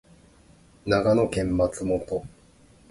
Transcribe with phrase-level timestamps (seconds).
[0.87, 2.25] 長野県松本